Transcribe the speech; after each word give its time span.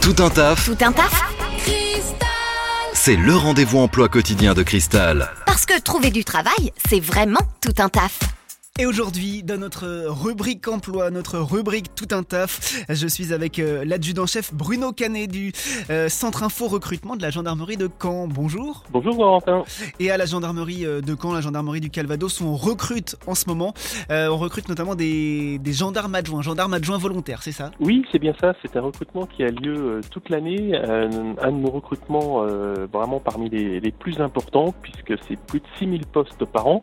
Tout 0.00 0.16
un 0.18 0.30
taf, 0.30 0.66
Tout 0.66 0.84
un 0.84 0.92
taf 0.92 1.24
c'est 3.04 3.16
le 3.16 3.36
rendez-vous 3.36 3.80
emploi 3.80 4.08
quotidien 4.08 4.54
de 4.54 4.62
Cristal. 4.62 5.30
Parce 5.44 5.66
que 5.66 5.78
trouver 5.78 6.10
du 6.10 6.24
travail, 6.24 6.72
c'est 6.88 7.00
vraiment 7.00 7.42
tout 7.60 7.74
un 7.76 7.90
taf. 7.90 8.18
Et 8.80 8.86
aujourd'hui, 8.86 9.44
dans 9.44 9.56
notre 9.56 9.86
rubrique 10.08 10.66
emploi, 10.66 11.12
notre 11.12 11.38
rubrique 11.38 11.94
tout 11.94 12.08
un 12.10 12.24
taf, 12.24 12.84
je 12.88 13.06
suis 13.06 13.32
avec 13.32 13.60
euh, 13.60 13.84
l'adjudant-chef 13.84 14.52
Bruno 14.52 14.90
Canet 14.90 15.30
du 15.30 15.52
euh, 15.90 16.08
Centre 16.08 16.42
Info 16.42 16.66
Recrutement 16.66 17.14
de 17.14 17.22
la 17.22 17.30
gendarmerie 17.30 17.76
de 17.76 17.88
Caen. 18.02 18.26
Bonjour. 18.26 18.82
Bonjour 18.90 19.14
Valentin. 19.14 19.62
Et 20.00 20.10
à 20.10 20.16
la 20.16 20.26
gendarmerie 20.26 20.84
euh, 20.84 21.00
de 21.00 21.14
Caen, 21.14 21.32
la 21.32 21.40
gendarmerie 21.40 21.78
du 21.78 21.88
Calvados, 21.88 22.40
on 22.40 22.56
recrute 22.56 23.14
en 23.28 23.36
ce 23.36 23.48
moment. 23.48 23.74
On 24.10 24.36
recrute 24.36 24.68
notamment 24.68 24.96
des, 24.96 25.60
des 25.60 25.72
gendarmes 25.72 26.16
adjoints, 26.16 26.42
gendarmes 26.42 26.74
adjoints 26.74 26.98
volontaires, 26.98 27.44
c'est 27.44 27.52
ça? 27.52 27.70
Oui, 27.78 28.04
c'est 28.10 28.18
bien 28.18 28.34
ça. 28.40 28.54
C'est 28.60 28.76
un 28.76 28.80
recrutement 28.80 29.26
qui 29.26 29.44
a 29.44 29.50
lieu 29.52 30.00
toute 30.10 30.30
l'année. 30.30 30.76
Un 30.76 31.52
de 31.52 31.58
nos 31.58 31.70
recrutements 31.70 32.44
vraiment 32.92 33.20
parmi 33.20 33.48
les, 33.48 33.78
les 33.78 33.92
plus 33.92 34.20
importants 34.20 34.74
puisque 34.82 35.14
c'est 35.28 35.38
plus 35.46 35.60
de 35.60 35.66
6000 35.78 36.06
postes 36.06 36.44
par 36.44 36.66
an 36.66 36.82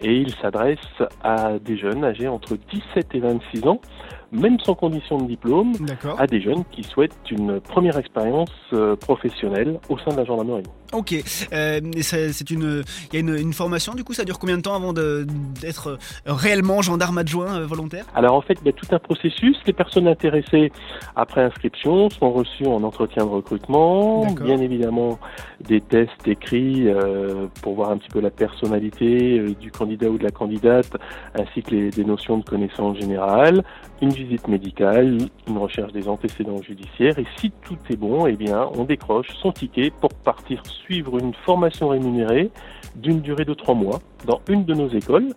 et 0.00 0.14
il 0.14 0.34
s'adresse 0.34 0.78
à 1.22 1.25
des 1.64 1.76
jeunes 1.76 2.04
âgés 2.04 2.28
entre 2.28 2.56
17 2.56 3.14
et 3.14 3.20
26 3.20 3.66
ans, 3.66 3.80
même 4.32 4.58
sans 4.60 4.74
condition 4.74 5.18
de 5.18 5.26
diplôme, 5.26 5.72
à 6.18 6.26
des 6.26 6.40
jeunes 6.40 6.64
qui 6.70 6.82
souhaitent 6.82 7.30
une 7.30 7.60
première 7.60 7.98
expérience 7.98 8.50
euh, 8.72 8.96
professionnelle 8.96 9.78
au 9.88 9.98
sein 9.98 10.10
de 10.12 10.16
la 10.16 10.24
gendarmerie. 10.24 10.64
Ok. 10.92 11.14
Euh, 11.52 11.80
c'est 12.00 12.50
une, 12.50 12.82
il 13.12 13.14
y 13.14 13.16
a 13.16 13.20
une, 13.20 13.36
une 13.36 13.52
formation. 13.52 13.94
Du 13.94 14.04
coup, 14.04 14.12
ça 14.12 14.24
dure 14.24 14.38
combien 14.38 14.56
de 14.56 14.62
temps 14.62 14.74
avant 14.74 14.92
d'être 14.92 15.88
euh, 15.88 15.96
réellement 16.26 16.82
gendarme 16.82 17.18
adjoint 17.18 17.60
euh, 17.60 17.66
volontaire? 17.66 18.04
Alors 18.14 18.34
en 18.34 18.40
fait, 18.40 18.58
il 18.62 18.66
y 18.66 18.70
a 18.70 18.72
tout 18.72 18.86
un 18.92 18.98
processus. 18.98 19.56
Les 19.66 19.72
personnes 19.72 20.08
intéressées 20.08 20.72
après 21.14 21.42
inscription 21.42 22.08
sont 22.10 22.30
reçues 22.30 22.66
en 22.66 22.82
entretien 22.82 23.24
de 23.24 23.30
recrutement. 23.30 24.26
Bien 24.26 24.58
évidemment, 24.58 25.18
des 25.60 25.80
tests 25.80 26.26
écrits 26.26 26.88
euh, 26.88 27.46
pour 27.62 27.74
voir 27.74 27.90
un 27.90 27.98
petit 27.98 28.10
peu 28.10 28.20
la 28.20 28.30
personnalité 28.30 29.40
du 29.60 29.70
candidat 29.70 30.08
ou 30.08 30.18
de 30.18 30.24
la 30.24 30.30
candidate, 30.30 30.96
ainsi 31.34 31.62
que 31.62 31.70
les, 31.70 31.90
des 31.90 32.04
notions 32.04 32.38
de 32.38 32.44
connaissances 32.44 32.98
générales. 32.98 33.64
Une 34.02 34.10
visite 34.10 34.46
médicale, 34.46 35.16
une 35.48 35.58
recherche 35.58 35.92
des 35.92 36.06
antécédents 36.06 36.60
judiciaires. 36.60 37.18
Et 37.18 37.24
si 37.38 37.50
tout 37.64 37.78
est 37.88 37.96
bon, 37.96 38.26
eh 38.26 38.36
bien, 38.36 38.68
on 38.74 38.84
décroche 38.84 39.28
son 39.40 39.52
ticket 39.52 39.90
pour 39.90 40.12
partir 40.12 40.62
suivre 40.84 41.18
une 41.18 41.34
formation 41.44 41.88
rémunérée 41.88 42.50
d'une 42.96 43.20
durée 43.20 43.44
de 43.44 43.54
trois 43.54 43.74
mois 43.74 44.00
dans 44.26 44.40
une 44.48 44.64
de 44.64 44.74
nos 44.74 44.88
écoles. 44.88 45.28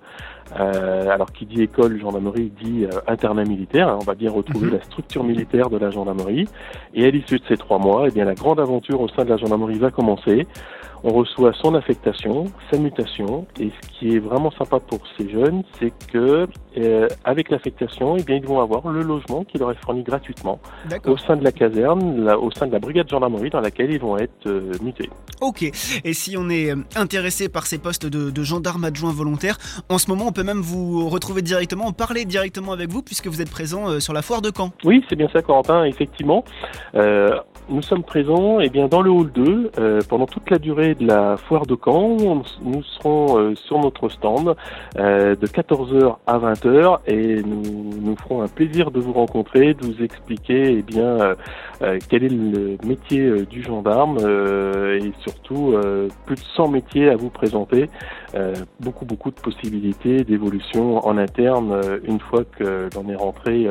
Euh, 0.60 1.10
alors 1.10 1.32
qui 1.32 1.46
dit 1.46 1.62
école 1.62 2.00
gendarmerie 2.00 2.52
dit 2.64 2.86
euh, 2.86 2.90
internat 3.08 3.44
militaire. 3.44 3.88
hein, 3.90 3.98
on 4.02 4.04
va 4.04 4.16
bien 4.16 4.32
retrouver 4.32 4.68
Mhm. 4.68 4.74
la 4.74 4.82
structure 4.82 5.24
militaire 5.24 5.70
de 5.70 5.78
la 5.78 5.92
gendarmerie. 5.92 6.48
Et 6.96 7.06
à 7.06 7.12
l'issue 7.12 7.38
de 7.38 7.44
ces 7.48 7.58
trois 7.58 7.78
mois, 7.78 8.06
eh 8.08 8.12
bien 8.12 8.26
la 8.26 8.34
grande 8.34 8.60
aventure 8.60 9.00
au 9.00 9.08
sein 9.10 9.26
de 9.26 9.30
la 9.30 9.38
gendarmerie 9.38 9.78
va 9.78 9.92
commencer. 9.92 10.48
On 11.04 11.14
reçoit 11.14 11.54
son 11.54 11.76
affectation, 11.76 12.46
sa 12.72 12.78
mutation. 12.78 13.46
Et 13.60 13.70
ce 13.70 13.90
qui 13.90 14.16
est 14.16 14.20
vraiment 14.20 14.52
sympa 14.52 14.80
pour 14.80 15.00
ces 15.18 15.30
jeunes, 15.30 15.64
c'est 15.80 15.94
que 16.12 16.48
euh, 16.78 17.08
avec 17.24 17.50
l'affectation, 17.50 18.18
eh 18.18 18.24
bien 18.24 18.38
ils 18.38 18.46
vont 18.46 18.60
avoir 18.60 18.88
le 18.90 19.02
logement 19.02 19.44
qui 19.44 19.58
leur 19.58 19.72
est 19.72 19.84
fourni 19.84 20.04
gratuitement 20.04 20.60
au 21.06 21.18
sein 21.18 21.36
de 21.36 21.44
la 21.44 21.52
caserne, 21.52 22.26
là, 22.26 22.38
au 22.38 22.52
sein 22.52 22.68
de 22.68 22.74
la 22.74 22.80
brigade 22.80 23.06
de 23.06 23.12
gendarmerie 23.12 23.50
dans 23.50 23.62
laquelle 23.62 23.92
ils 23.92 24.00
vont 24.00 24.18
être 24.18 24.48
euh, 24.48 24.72
mutés. 24.82 25.10
Ok. 25.42 25.64
Et 26.04 26.14
si 26.14 26.36
on 26.38 26.50
est 26.50 26.72
euh, 26.72 26.76
intéressé 26.96 27.50
par 27.50 27.66
ces 27.66 27.78
postes 27.78 28.06
de, 28.06 28.30
de 28.30 28.44
gendarme 28.44 28.84
adjoint 28.84 29.12
volontaire, 29.12 29.58
en 29.90 29.98
ce 29.98 30.10
moment, 30.10 30.26
on 30.28 30.32
peut 30.32 30.44
même 30.44 30.62
vous 30.62 31.10
retrouver 31.10 31.42
directement, 31.42 31.92
parler 31.92 32.26
directement 32.26 32.72
avec 32.72 32.90
vous, 32.90 33.02
puisque 33.02 33.28
vous 33.28 33.42
êtes 33.42 33.52
présent 33.52 33.90
euh, 33.90 34.00
sur 34.00 34.14
la 34.14 34.22
foire 34.22 34.42
de 34.42 34.52
Caen. 34.56 34.72
Oui, 34.84 35.04
c'est 35.10 35.16
bien 35.16 35.30
ça, 35.32 35.42
Corentin, 35.42 35.84
effectivement. 35.86 36.44
Nous 37.72 37.84
sommes 37.84 38.04
présents 38.04 38.60
eh 38.60 38.70
bien, 38.70 38.88
dans 38.88 39.04
le 39.04 39.12
hall 39.12 39.32
2 39.32 39.72
euh, 39.78 40.02
pendant 40.10 40.26
toute 40.26 40.50
la 40.50 40.58
durée 40.58 40.96
de 40.96 41.06
la 41.06 41.38
foire 41.38 41.68
de 41.68 41.76
Caen. 41.76 42.18
Nous 42.64 42.84
serons 42.84 43.38
euh, 43.38 43.56
sur 43.56 43.78
notre 43.80 44.10
stand 44.10 44.56
euh, 44.98 45.36
de 45.36 45.46
14h 45.46 46.18
à 46.26 46.40
20h 46.40 46.98
et 47.06 47.44
nous 47.44 47.90
nous 48.02 48.16
ferons 48.16 48.42
un 48.42 48.48
plaisir 48.48 48.90
de 48.90 49.00
vous 49.00 49.14
rencontrer, 49.14 49.76
de 49.76 49.86
vous 49.86 50.04
expliquer 50.04 50.78
eh 50.80 50.82
bien, 50.82 51.04
euh, 51.04 51.36
euh, 51.84 52.00
quel 52.10 52.24
est 52.24 52.30
le 52.30 52.78
métier 52.84 53.22
euh, 53.22 53.46
du 53.46 53.62
gendarme 53.62 54.18
et 54.18 55.12
surtout 55.20 55.76
plus 56.26 56.36
de 56.36 56.42
100 56.56 56.70
métiers 56.70 57.10
à 57.10 57.16
vous 57.16 57.30
présenter. 57.30 57.90
Beaucoup, 58.80 59.06
beaucoup 59.06 59.32
de 59.32 59.40
possibilités 59.40 60.24
d'évolution 60.24 61.06
en 61.06 61.18
interne 61.18 61.80
une 62.04 62.20
fois 62.20 62.44
que 62.44 62.90
l'on 62.96 63.10
est 63.10 63.16
rentré 63.16 63.68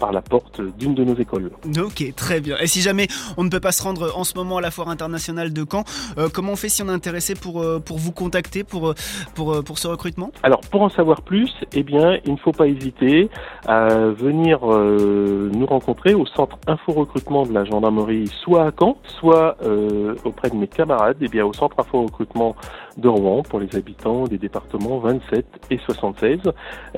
par 0.00 0.12
la 0.12 0.22
porte 0.22 0.60
d'une 0.78 0.94
de 0.94 1.04
nos 1.04 1.14
écoles. 1.14 1.50
Ok, 1.78 2.02
très 2.16 2.40
bien. 2.40 2.56
Et 2.58 2.66
si 2.66 2.80
jamais 2.80 3.06
on 3.36 3.44
ne 3.44 3.50
peut 3.50 3.60
pas 3.60 3.70
se 3.70 3.82
rendre 3.82 4.12
en 4.16 4.24
ce 4.24 4.34
moment 4.34 4.56
à 4.56 4.60
la 4.60 4.70
foire 4.70 4.88
internationale 4.88 5.52
de 5.52 5.64
Caen, 5.70 5.84
euh, 6.18 6.28
comment 6.32 6.52
on 6.52 6.56
fait 6.56 6.70
si 6.70 6.82
on 6.82 6.88
est 6.88 6.92
intéressé 6.92 7.34
pour, 7.34 7.62
euh, 7.62 7.78
pour 7.78 7.98
vous 7.98 8.10
contacter 8.10 8.64
pour, 8.64 8.88
euh, 8.88 8.94
pour, 9.34 9.52
euh, 9.52 9.62
pour 9.62 9.78
ce 9.78 9.86
recrutement? 9.86 10.32
Alors 10.42 10.62
pour 10.70 10.82
en 10.82 10.88
savoir 10.88 11.22
plus, 11.22 11.52
eh 11.72 11.82
bien 11.82 12.18
il 12.24 12.32
ne 12.32 12.38
faut 12.38 12.52
pas 12.52 12.66
hésiter 12.66 13.28
à 13.66 13.88
venir 13.88 14.58
euh, 14.62 15.50
nous 15.52 15.66
rencontrer 15.66 16.14
au 16.14 16.26
centre 16.26 16.58
info 16.66 16.92
recrutement 16.92 17.44
de 17.44 17.52
la 17.52 17.64
gendarmerie, 17.64 18.28
soit 18.42 18.66
à 18.66 18.70
Caen, 18.78 18.96
soit 19.20 19.56
euh, 19.62 20.14
auprès 20.24 20.48
de 20.50 20.56
mes 20.56 20.68
camarades, 20.68 21.18
eh 21.20 21.28
bien 21.28 21.44
au 21.44 21.52
centre 21.52 21.78
info 21.78 22.04
recrutement 22.04 22.56
de 23.00 23.08
Rouen 23.08 23.42
pour 23.42 23.60
les 23.60 23.74
habitants 23.76 24.24
des 24.24 24.38
départements 24.38 24.98
27 24.98 25.44
et 25.70 25.78
76, 25.78 26.38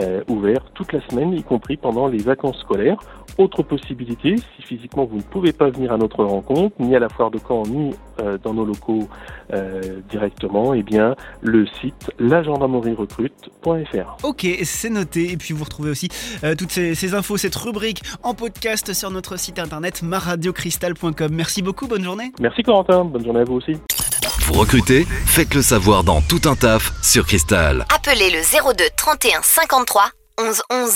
euh, 0.01 0.23
ouvert 0.29 0.65
toute 0.75 0.93
la 0.93 1.01
semaine, 1.09 1.33
y 1.33 1.43
compris 1.43 1.77
pendant 1.77 2.09
les 2.09 2.19
vacances 2.19 2.59
scolaires. 2.59 2.99
Autre 3.39 3.63
possibilité, 3.63 4.37
si 4.37 4.63
physiquement 4.63 5.07
vous 5.07 5.17
ne 5.17 5.23
pouvez 5.23 5.53
pas 5.53 5.71
venir 5.71 5.93
à 5.93 5.97
notre 5.97 6.23
rencontre, 6.23 6.75
ni 6.79 6.95
à 6.95 6.99
la 6.99 7.09
foire 7.09 7.31
de 7.31 7.39
Caen, 7.39 7.63
ni 7.63 7.95
euh, 8.21 8.37
dans 8.43 8.53
nos 8.53 8.67
locaux 8.67 9.09
euh, 9.55 10.01
directement, 10.11 10.75
eh 10.75 10.83
bien 10.83 11.17
le 11.41 11.67
site 11.81 12.11
lagendarmerierecrute.fr. 12.19 14.17
Ok, 14.25 14.47
c'est 14.65 14.91
noté. 14.91 15.33
Et 15.33 15.37
puis 15.39 15.55
vous 15.55 15.65
retrouvez 15.65 15.91
aussi 15.91 16.09
euh, 16.45 16.55
toutes 16.55 16.73
ces, 16.73 16.95
ces 16.95 17.15
infos, 17.15 17.39
cette 17.39 17.57
rubrique 17.57 18.03
en 18.23 18.35
podcast 18.35 18.93
sur 18.93 19.11
notre 19.11 19.39
site 19.39 19.59
internet 19.59 20.03
maradiocristal.com. 20.03 21.33
Merci 21.33 21.63
beaucoup, 21.63 21.87
bonne 21.89 22.05
journée. 22.05 22.33
Merci 22.39 22.63
Corentin, 22.63 23.05
bonne 23.05 23.25
journée 23.25 23.41
à 23.41 23.45
vous 23.45 23.55
aussi. 23.55 23.77
Vous 24.47 24.55
recrutez 24.55 25.07
Faites 25.27 25.55
le 25.55 25.63
savoir 25.63 26.03
dans 26.03 26.21
Tout 26.21 26.41
un 26.47 26.57
taf 26.57 26.93
sur 27.01 27.27
Cristal. 27.27 27.87
Appelez 27.95 28.31
le 28.31 28.41
02 28.75 28.85
31 28.97 29.41
53 29.43 30.11
11 30.41 30.63
11. 30.71 30.93